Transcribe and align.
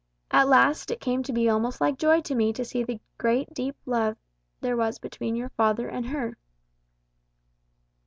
At 0.31 0.47
last 0.47 0.89
it 0.89 0.99
came 0.99 1.21
to 1.21 1.31
be 1.31 1.47
almost 1.47 1.79
like 1.79 1.95
joy 1.99 2.21
to 2.21 2.33
me 2.33 2.51
to 2.53 2.65
see 2.65 2.83
the 2.83 2.99
great 3.19 3.53
deep 3.53 3.75
love 3.85 4.17
there 4.59 4.75
was 4.75 4.97
between 4.97 5.35
your 5.35 5.49
father 5.49 5.87
and 5.87 6.07
her." 6.07 6.35